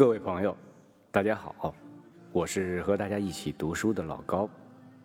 [0.00, 0.56] 各位朋友，
[1.10, 1.74] 大家好，
[2.32, 4.48] 我是和大家一起读书的老高。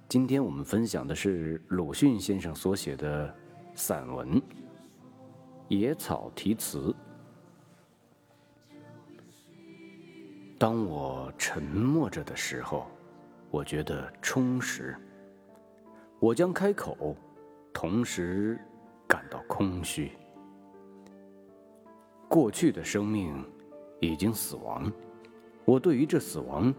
[0.08, 3.36] 今天我们分享的是鲁迅先生所写的
[3.74, 4.40] 散文
[5.68, 6.96] 《野草题词》。
[10.58, 12.88] 当我沉默着的时候，
[13.52, 14.96] 我觉得充实。
[16.22, 17.18] 我将开口，
[17.74, 18.58] 同时
[19.06, 20.14] 感到空虚。
[22.30, 23.46] 过去的生命。
[24.06, 24.92] 已经死亡，
[25.66, 26.74] 我对于这死亡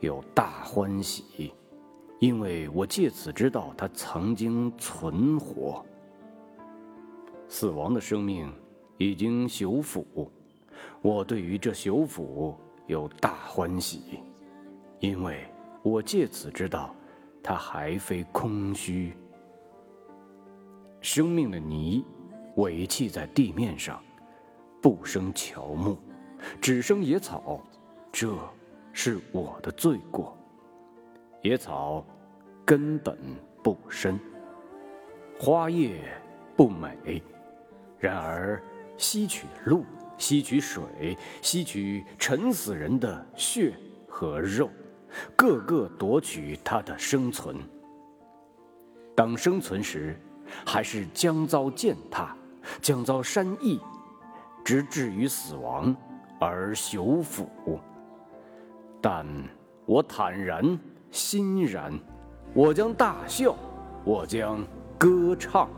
[0.00, 1.52] 有大欢喜，
[2.20, 5.84] 因为我借此知道他曾经存活。
[7.48, 8.52] 死亡的生命
[8.96, 10.30] 已经朽腐，
[11.02, 14.20] 我对于这朽腐有大欢喜，
[15.00, 15.44] 因为
[15.82, 16.94] 我借此知道
[17.42, 19.12] 它还非空虚。
[21.00, 22.04] 生命的泥
[22.56, 24.02] 委弃在地面上，
[24.82, 25.96] 不生乔木。
[26.60, 27.60] 只生野草，
[28.12, 28.36] 这
[28.92, 30.36] 是我的罪过。
[31.42, 32.04] 野草
[32.64, 33.16] 根本
[33.62, 34.18] 不深，
[35.38, 36.00] 花叶
[36.56, 37.22] 不美，
[37.98, 38.62] 然而
[38.96, 39.84] 吸取露、
[40.16, 43.72] 吸取水、吸取沉死人的血
[44.08, 44.68] 和肉，
[45.36, 47.56] 个个夺取它的生存。
[49.14, 50.20] 当生存时，
[50.66, 52.36] 还是将遭践踏，
[52.82, 53.80] 将遭山役，
[54.64, 55.94] 直至于死亡。
[56.38, 57.48] 而朽腐，
[59.00, 59.26] 但
[59.86, 60.78] 我坦然
[61.10, 61.92] 欣然，
[62.54, 63.54] 我将大笑，
[64.04, 64.64] 我将
[64.96, 65.68] 歌唱。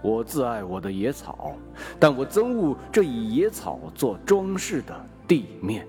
[0.00, 1.56] 我自爱我的野草，
[1.98, 5.86] 但我憎恶这以野草做装饰的地面。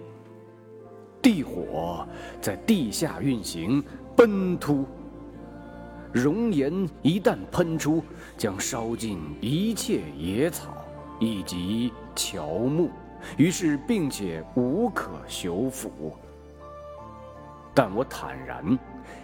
[1.22, 2.08] 地火
[2.42, 3.84] 在地下运行，
[4.16, 4.86] 奔突。
[6.12, 8.04] 熔岩一旦喷出，
[8.38, 10.70] 将烧尽一切野草
[11.20, 12.92] 以及乔木。
[13.38, 16.14] 于是，并且无可修复。
[17.74, 18.78] 但我坦然，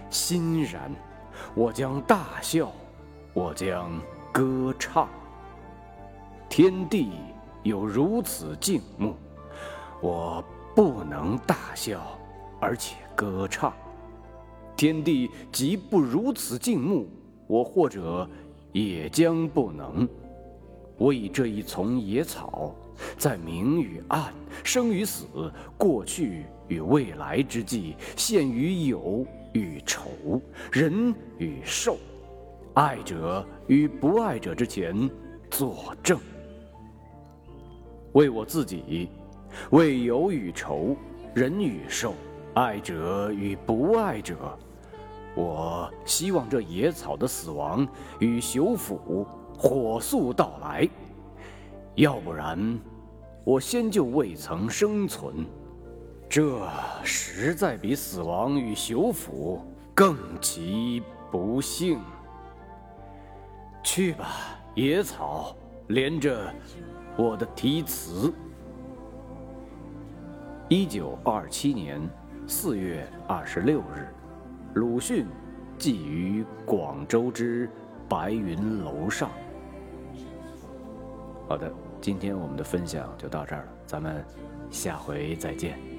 [0.10, 0.92] 欣然，
[1.54, 2.72] 我将大笑，
[3.34, 4.02] 我将
[4.32, 5.08] 歌唱。
[6.50, 7.12] 天地
[7.62, 9.16] 有如此静穆，
[10.02, 10.44] 我
[10.76, 12.02] 不能大笑，
[12.60, 13.72] 而且歌唱。
[14.76, 17.08] 天地即不如此静穆，
[17.46, 18.28] 我或者
[18.72, 20.08] 也将不能。
[21.00, 22.76] 我以这一丛野草。
[23.18, 25.26] 在明与暗、生与死、
[25.78, 30.10] 过去与未来之际，陷于有与仇、
[30.70, 31.98] 人与兽、
[32.74, 35.10] 爱者与不爱者之前
[35.50, 36.20] 作证，
[38.12, 39.10] 为我自己，
[39.72, 40.94] 为有与仇、
[41.34, 42.14] 人与兽、
[42.54, 44.36] 爱者与不爱者，
[45.36, 47.88] 我希望这野草的死亡
[48.20, 49.26] 与朽腐
[49.60, 50.88] 火速到来。
[51.96, 52.80] 要不然，
[53.44, 55.46] 我先就未曾生存，
[56.30, 56.66] 这
[57.04, 59.62] 实在比死亡与朽腐
[59.94, 62.00] 更其不幸。
[63.84, 64.28] 去吧，
[64.76, 65.54] 野草，
[65.88, 66.54] 连着
[67.18, 68.32] 我的题词。
[70.70, 72.00] 一九二七年
[72.48, 74.08] 四月二十六日，
[74.76, 75.26] 鲁迅
[75.78, 77.70] 寄于广州之
[78.08, 79.30] 白云楼上。
[81.50, 81.68] 好的。
[82.00, 84.24] 今天我们的分享就到这儿了，咱们
[84.70, 85.99] 下回再见。